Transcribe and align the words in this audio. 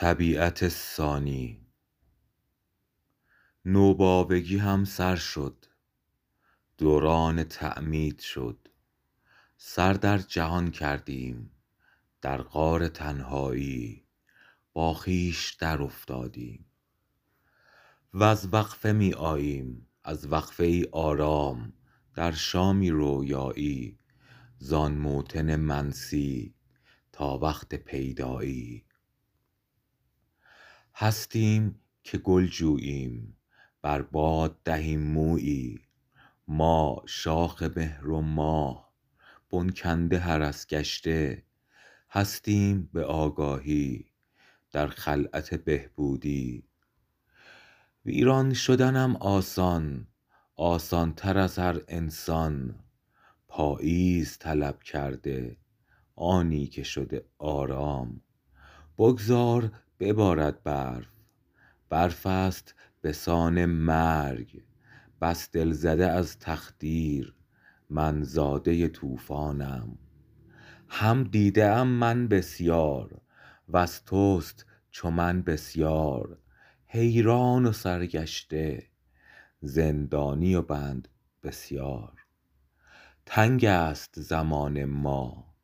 طبیعت 0.00 0.68
ثانی. 0.68 1.66
نوباوگی 3.64 4.58
هم 4.58 4.84
سر 4.84 5.16
شد. 5.16 5.64
دوران 6.76 7.44
تعمید 7.44 8.20
شد. 8.20 8.68
سر 9.56 9.92
در 9.92 10.18
جهان 10.18 10.70
کردیم. 10.70 11.50
در 12.20 12.42
غار 12.42 12.88
تنهایی. 12.88 14.04
با 14.72 14.94
خویش 14.94 15.50
درافتادیم 15.50 16.66
وز 18.14 18.48
وقفه 18.52 18.92
می 18.92 19.12
آییم. 19.12 19.86
از 20.04 20.32
وقفه 20.32 20.64
ای 20.64 20.86
آرام. 20.92 21.72
در 22.14 22.32
شامی 22.32 22.90
رویایی. 22.90 23.98
زان 24.58 24.94
موطن 24.94 25.56
منسی. 25.56 26.54
تا 27.12 27.38
وقت 27.38 27.74
پیدایی. 27.74 28.87
هستیم 31.00 31.80
که 32.02 32.18
گل 32.18 32.46
جوییم 32.46 33.36
بر 33.82 34.02
باد 34.02 34.62
دهیم 34.64 35.00
مویی. 35.00 35.80
ما 36.48 37.02
شاخ 37.06 37.62
مهر 37.62 38.08
و 38.08 38.20
ماه 38.20 38.92
بن 39.50 39.70
کنده 39.70 40.18
هرس 40.18 40.66
گشته. 40.66 41.44
هستیم 42.10 42.90
به 42.92 43.04
آگاهی 43.04 44.06
در 44.72 44.86
خلعت 44.86 45.54
بهبودی. 45.54 46.64
ویران 48.04 48.54
شدنم 48.54 49.16
آسان 49.16 50.06
آسان 50.56 51.14
تر 51.14 51.38
از 51.38 51.58
هر 51.58 51.80
انسان. 51.88 52.74
پاییز 53.48 54.38
طلب 54.38 54.82
کرده 54.82 55.56
آنی 56.16 56.66
که 56.66 56.82
شده 56.82 57.24
آرام. 57.38 58.20
بگذار 58.98 59.72
ببارد 60.00 60.62
برف. 60.62 61.06
برف 61.88 62.26
است 62.26 62.74
به 63.00 63.12
سان 63.12 63.64
مرگ. 63.64 64.62
بس 65.20 65.50
دل 65.50 65.72
زده 65.72 66.06
از 66.10 66.38
تقدیر 66.38 67.34
من 67.90 68.22
زاده 68.22 68.88
طوفانم. 68.88 69.98
هم 70.88 71.24
دیده 71.24 71.66
ام 71.66 71.88
من 71.88 72.28
بسیار 72.28 73.20
وز 73.68 74.00
توست 74.00 74.66
چو 74.90 75.10
من 75.10 75.42
بسیار. 75.42 76.38
حیران 76.86 77.66
و 77.66 77.72
سرگشته 77.72 78.86
زندانی 79.60 80.54
و 80.54 80.62
بند 80.62 81.08
بسیار. 81.42 82.12
تنگ 83.26 83.64
است 83.64 84.20
زمان 84.20 84.84
ما 84.84 85.54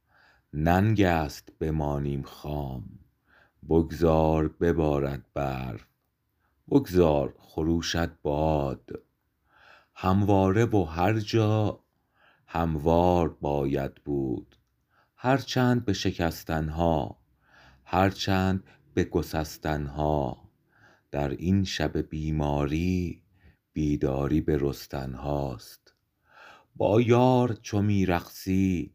ننگ 0.53 1.01
است 1.01 1.53
بمانیم 1.59 2.23
خام. 2.23 3.04
بگذار 3.69 4.49
ببارد 4.49 5.27
برف 5.35 5.87
بگذار 6.71 7.35
خروشد 7.39 8.19
باد. 8.23 8.91
همواره 9.95 10.65
و 10.65 10.85
هر 10.85 11.19
جا 11.19 11.81
هموار 12.47 13.29
باید 13.29 13.95
بود 13.95 14.57
هر 15.17 15.37
چند 15.37 15.85
به 15.85 15.93
شکستن 15.93 16.69
ها 16.69 17.19
هر 17.85 18.11
چند 18.11 18.65
به 18.95 19.05
گسستن 19.05 19.87
ها. 19.87 20.51
در 21.11 21.29
این 21.29 21.65
شب 21.65 21.99
بیماری 21.99 23.23
بیداری 23.73 24.41
به 24.41 24.59
رستن 24.61 25.15
هاست. 25.15 25.95
با 26.77 27.01
یار 27.01 27.53
چو 27.53 27.83
می 27.83 28.07
رقصی 28.07 28.95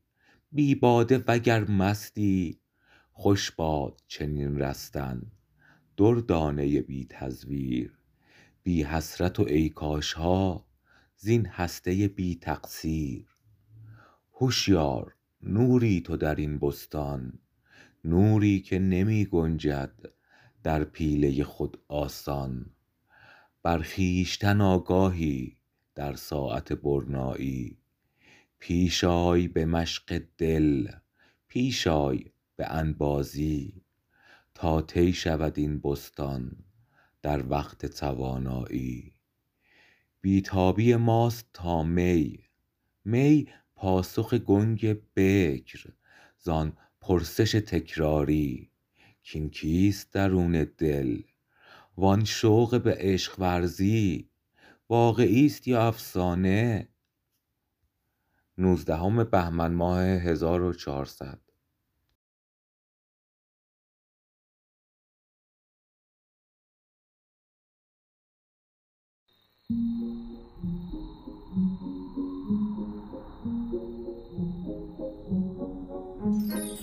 بی 0.52 0.76
باده 0.76 1.24
وگر 1.28 1.72
مستی 1.72 2.60
خوش 3.22 3.52
باد 3.52 4.02
چنین 4.08 4.58
رستن 4.58 5.22
دردانه 5.98 6.82
بی 6.82 7.08
تزویر. 7.10 7.98
بی 8.64 8.84
حسرت 8.84 9.40
و 9.40 9.44
ای 9.44 9.70
کاش 9.70 10.14
ها 10.14 10.66
زین 11.18 11.46
هسته 11.46 12.08
بی 12.08 12.36
تقصیر. 12.36 13.26
هشیار 14.42 15.16
نوری 15.42 16.02
تو 16.02 16.18
در 16.18 16.36
این 16.36 16.60
بستان. 16.60 17.40
نوری 18.04 18.60
که 18.60 18.80
نمی 18.80 19.26
گنجد 19.26 20.14
در 20.64 20.84
پیله 20.84 21.44
خود 21.44 21.80
آسان. 21.88 22.66
بر 23.64 23.82
خویشتن 23.82 24.62
آگاهی 24.62 25.58
در 25.96 26.16
ساعت 26.16 26.74
برنایی. 26.74 27.78
پیش 28.60 29.04
آی 29.04 29.48
به 29.48 29.66
مشق 29.66 30.22
دل 30.38 30.92
پیش 31.48 31.88
آی 31.88 32.26
به 32.60 32.68
انبازی. 32.68 33.82
تا 34.54 34.82
طی 34.82 35.14
شود 35.14 35.60
این 35.60 35.80
بستان 35.80 36.52
در 37.22 37.50
وقت 37.50 37.86
توانایی. 37.86 39.14
بیتابی 40.22 40.96
ماست 40.96 41.50
تا 41.54 41.84
می. 41.84 42.40
می 43.06 43.48
پاسخ 43.76 44.34
گنگ 44.34 44.98
بکر 45.16 45.94
زان 46.40 46.78
پرسش 47.02 47.52
تکراری. 47.52 48.72
کین 49.24 49.50
کیست 49.50 50.14
درون 50.14 50.68
دل؟ 50.78 51.22
وان 51.98 52.26
شوق 52.26 52.82
به 52.82 52.96
عشق 53.00 53.40
ورزی. 53.40 54.30
واقعی 54.90 55.46
است 55.46 55.68
یا 55.68 55.88
افسانه؟ 55.88 56.88
19 58.58 59.24
بهمن 59.24 59.74
ماه 59.74 60.04
1400 60.04 61.49
thank 69.70 70.04
you 76.56 76.79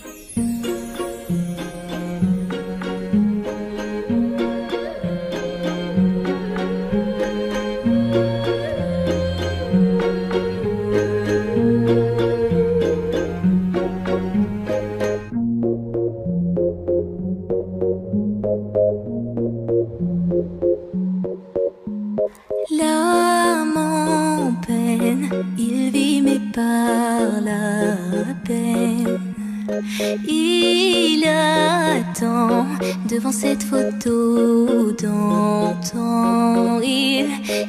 Il 30.27 31.23
attend 31.27 32.65
devant 33.09 33.31
cette 33.31 33.63
photo 33.63 34.91
d'antan. 34.91 36.79
Il, 36.81 37.27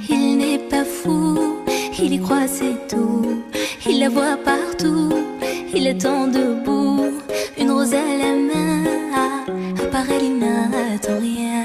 il 0.08 0.38
n'est 0.38 0.58
pas 0.58 0.84
fou, 0.84 1.56
il 1.98 2.14
y 2.14 2.20
croit 2.20 2.46
c'est 2.46 2.88
tout. 2.88 3.42
Il 3.88 4.00
la 4.00 4.08
voit 4.08 4.36
partout, 4.44 5.12
il 5.74 5.86
attend 5.88 6.26
debout, 6.26 7.20
une 7.58 7.70
rose 7.70 7.94
à 7.94 8.16
la 8.22 8.34
main. 8.34 8.84
Part 9.90 10.10
elle, 10.10 10.24
il 10.24 10.38
n'attend 10.38 11.18
rien. 11.20 11.64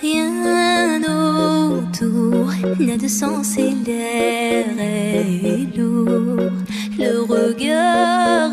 Rien 0.00 1.00
autour 1.02 2.52
n'a 2.78 2.96
de 2.96 3.08
sens 3.08 3.56
et 3.56 3.70
l'air 3.86 4.66
est 4.78 5.76
lourd. 5.76 6.50
Le 6.98 7.22
regard 7.22 8.52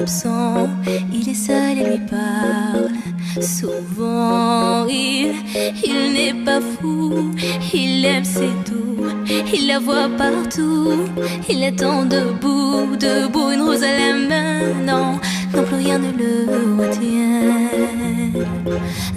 absent, 0.00 0.68
il 1.12 1.28
est 1.28 1.34
seul 1.34 1.78
et 1.78 1.84
lui 1.90 2.00
parle. 2.08 2.90
Souvent, 3.40 4.86
il, 4.86 5.32
il 5.84 6.12
n'est 6.14 6.44
pas 6.44 6.60
fou, 6.60 7.32
il 7.74 8.04
aime 8.04 8.24
c'est 8.24 8.56
tout. 8.64 9.04
Il 9.52 9.66
la 9.66 9.78
voit 9.78 10.08
partout, 10.16 11.06
il 11.48 11.64
attend 11.64 12.04
debout, 12.04 12.96
debout, 12.96 13.50
une 13.50 13.62
rose 13.62 13.82
à 13.82 13.92
la 13.92 14.12
main. 14.14 14.60
Non, 14.84 15.18
non 15.54 15.62
plus 15.64 15.76
rien 15.76 15.98
ne 15.98 16.12
le 16.12 16.82
retient. 16.82 17.66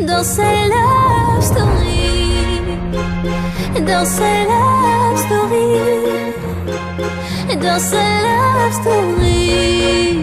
Dans 0.06 0.24
sa 0.24 0.52
love 0.74 1.42
story, 1.42 2.62
dans 3.86 4.06
sa 4.06 4.44
love 4.50 5.18
story, 5.26 6.19
dans 7.62 7.80
sa 7.80 8.04
love 8.26 8.74
story, 8.82 10.18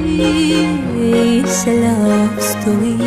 sa 1.47 1.73
love 1.73 2.41
story. 2.41 2.99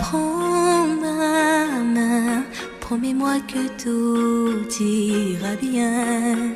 Prends 0.00 0.86
ma 1.02 1.82
main, 1.96 2.44
promets-moi 2.80 3.36
que 3.50 3.62
tout 3.82 4.68
ira 4.80 5.54
bien. 5.60 6.54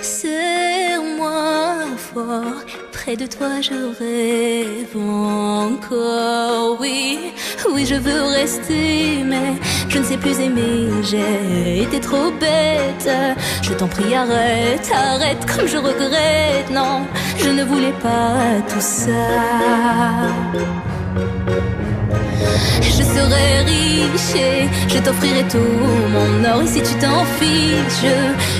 Serre-moi 0.00 1.96
fort, 1.96 2.64
Près 3.08 3.16
de 3.16 3.26
toi, 3.26 3.60
je 3.62 3.72
rêve 4.00 4.96
encore. 4.96 6.78
Oui, 6.78 7.18
oui, 7.74 7.86
je 7.86 7.94
veux 7.94 8.22
rester, 8.22 9.22
mais 9.24 9.54
je 9.88 9.98
ne 9.98 10.04
sais 10.04 10.16
plus 10.16 10.38
aimer. 10.40 10.88
J'ai 11.02 11.82
été 11.82 12.00
trop 12.00 12.30
bête. 12.40 13.10
Je 13.62 13.72
t'en 13.72 13.86
prie, 13.86 14.14
arrête, 14.14 14.90
arrête, 14.92 15.44
comme 15.46 15.66
je 15.66 15.76
regrette. 15.76 16.70
Non, 16.72 17.02
je 17.38 17.50
ne 17.50 17.64
voulais 17.64 17.94
pas 18.02 18.60
tout 18.68 18.80
ça. 18.80 19.26
Je 22.80 23.02
serai 23.02 23.48
riche 23.66 24.34
et 24.36 24.68
je 24.88 24.98
t'offrirai 24.98 25.44
tout 25.48 25.74
mon 26.12 26.44
or. 26.50 26.62
Et 26.62 26.66
si 26.66 26.82
tu 26.82 26.94
t'en 26.94 27.24
fiches, 27.38 28.12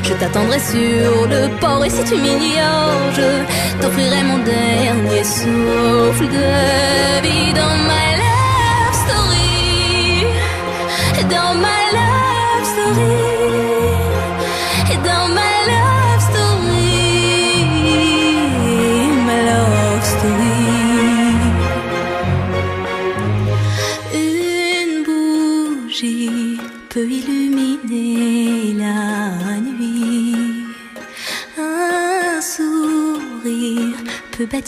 je 0.03 0.13
t'attendrai 0.15 0.59
sur 0.59 1.27
le 1.29 1.49
port. 1.61 1.85
Et 1.85 1.91
si 1.91 2.05
tu 2.05 2.17
m'ignores, 2.17 3.13
je 3.15 3.81
t'offrirai 3.81 4.23
mon 4.25 4.39
dernier 4.39 5.25
souffle 5.25 6.27
de 6.27 7.27
vie 7.27 7.53
dans 7.55 7.78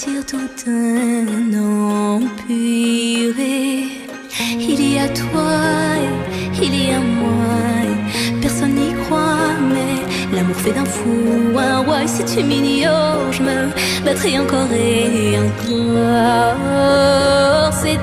bâtir 0.01 0.25
tout 0.27 0.51
un 0.67 1.53
empire. 1.55 3.39
Et 3.39 3.85
Il 4.59 4.95
y 4.95 4.99
a 4.99 5.09
toi, 5.09 5.61
il 6.55 6.75
y 6.89 6.91
a 6.93 7.01
moi. 7.01 7.31
Personne 8.41 8.75
n'y 8.75 8.95
croit, 9.05 9.53
mais 9.73 9.97
l'amour 10.35 10.57
fait 10.57 10.73
d'un 10.73 10.85
fou 10.85 11.59
un 11.59 11.79
roi. 11.81 12.07
Si 12.07 12.25
tu 12.25 12.43
m'ignores, 12.43 13.33
je 13.33 13.43
me 13.43 13.69
battrai 14.05 14.39
encore 14.39 14.73
et 14.73 15.39
encore. 15.39 16.57
C'est 17.83 17.99